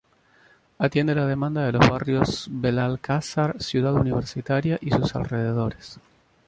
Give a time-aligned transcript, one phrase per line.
[0.79, 5.99] Atiende la demanda de los barrios Belalcázar, Ciudad Universitaria y sus alrededores.